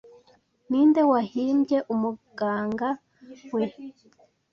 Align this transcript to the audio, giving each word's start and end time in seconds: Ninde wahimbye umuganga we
Ninde 0.69 1.01
wahimbye 1.11 1.77
umuganga 1.93 2.87
we 3.53 3.63